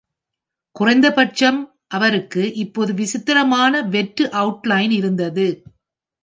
குறைந்த 0.75 1.11
பட்சம் 1.11 1.59
அவருக்கு 1.87 2.53
இப்போது 2.53 2.93
விசித்திரமான, 2.93 3.81
வெற்று 3.81 4.27
அவுட்லைன் 4.27 4.91
இருந்தது. 4.91 5.47